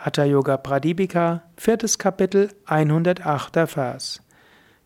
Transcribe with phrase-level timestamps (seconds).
[0.00, 3.66] Hatha Yoga Pradipika, viertes Kapitel, 108.
[3.66, 4.20] Vers.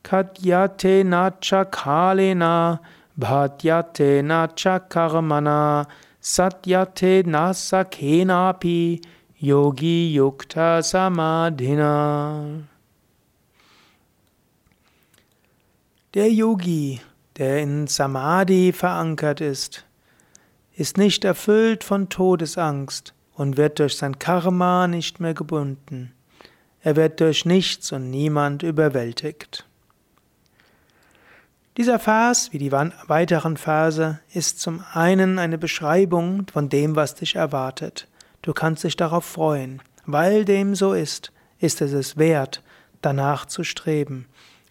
[0.03, 2.81] Kadyate nacha kalena,
[3.21, 5.87] bhadyate nacha karmana,
[6.19, 9.05] satyate nasakenapi,
[9.39, 12.63] yogi yukta samadhina.
[16.15, 17.03] Der Yogi,
[17.37, 19.85] der in Samadhi verankert ist,
[20.75, 23.13] ist nicht erfüllt von Todesangst
[23.43, 26.13] und wird durch sein Karma nicht mehr gebunden.
[26.81, 29.67] Er wird durch nichts und niemand überwältigt.
[31.77, 37.35] Dieser Vers, wie die weiteren Verse, ist zum einen eine Beschreibung von dem, was dich
[37.35, 38.07] erwartet.
[38.43, 39.83] Du kannst dich darauf freuen.
[40.07, 42.63] Weil dem so ist, ist es es wert,
[43.01, 44.27] danach zu streben.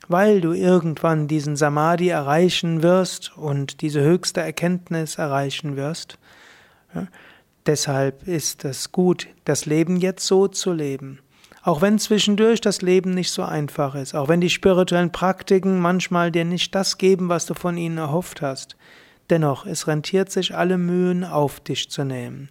[0.07, 6.17] Weil du irgendwann diesen Samadhi erreichen wirst und diese höchste Erkenntnis erreichen wirst.
[7.67, 11.19] Deshalb ist es gut, das Leben jetzt so zu leben.
[11.63, 16.31] Auch wenn zwischendurch das Leben nicht so einfach ist, auch wenn die spirituellen Praktiken manchmal
[16.31, 18.75] dir nicht das geben, was du von ihnen erhofft hast,
[19.29, 22.49] dennoch, es rentiert sich alle Mühen auf dich zu nehmen.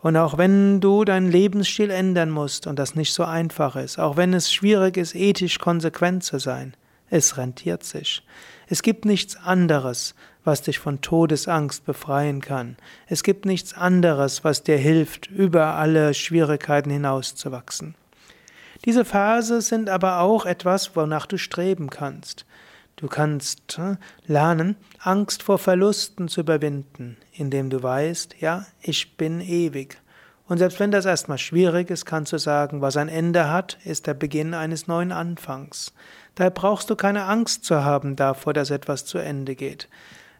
[0.00, 4.16] Und auch wenn du deinen Lebensstil ändern musst und das nicht so einfach ist, auch
[4.16, 6.76] wenn es schwierig ist, ethisch konsequent zu sein,
[7.10, 8.22] es rentiert sich.
[8.68, 12.76] Es gibt nichts anderes, was dich von Todesangst befreien kann.
[13.06, 17.94] Es gibt nichts anderes, was dir hilft, über alle Schwierigkeiten hinauszuwachsen.
[18.84, 22.44] Diese Verse sind aber auch etwas, wonach du streben kannst.
[22.96, 29.40] Du kannst äh, lernen, Angst vor Verlusten zu überwinden, indem du weißt, ja, ich bin
[29.40, 29.98] ewig.
[30.46, 34.06] Und selbst wenn das erstmal schwierig ist, kannst du sagen, was ein Ende hat, ist
[34.06, 35.92] der Beginn eines neuen Anfangs.
[36.34, 39.88] Daher brauchst du keine Angst zu haben davor, dass etwas zu Ende geht.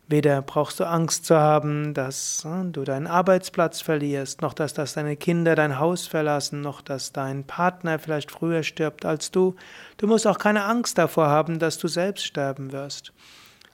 [0.07, 4.93] Weder brauchst du Angst zu haben, dass äh, du deinen Arbeitsplatz verlierst, noch dass, dass
[4.93, 9.55] deine Kinder dein Haus verlassen, noch dass dein Partner vielleicht früher stirbt als du.
[9.97, 13.13] Du musst auch keine Angst davor haben, dass du selbst sterben wirst.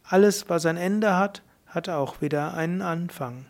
[0.05, 3.47] Alles, was ein Ende hat, hat auch wieder einen Anfang.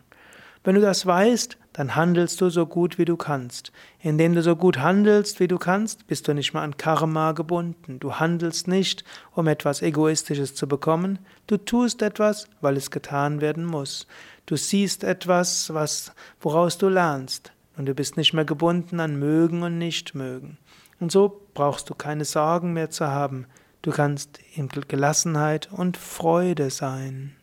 [0.63, 3.71] Wenn du das weißt, dann handelst du so gut wie du kannst.
[3.99, 7.99] Indem du so gut handelst wie du kannst, bist du nicht mehr an Karma gebunden.
[7.99, 11.19] Du handelst nicht, um etwas Egoistisches zu bekommen.
[11.47, 14.05] Du tust etwas, weil es getan werden muss.
[14.45, 17.53] Du siehst etwas, was, woraus du lernst.
[17.77, 20.57] Und du bist nicht mehr gebunden an mögen und nicht mögen.
[20.99, 23.47] Und so brauchst du keine Sorgen mehr zu haben.
[23.81, 27.35] Du kannst in Gelassenheit und Freude sein.